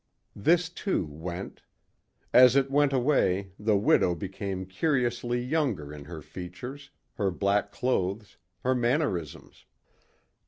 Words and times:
This 0.35 0.69
too 0.69 1.05
went. 1.05 1.61
As 2.33 2.55
it 2.55 2.71
went 2.71 2.91
away 2.91 3.51
the 3.59 3.77
widow 3.77 4.15
became 4.15 4.65
curiously 4.65 5.39
younger 5.39 5.93
in 5.93 6.05
her 6.05 6.23
features, 6.23 6.89
her 7.17 7.29
black 7.29 7.71
clothes, 7.71 8.37
her 8.63 8.73
mannerisms. 8.73 9.67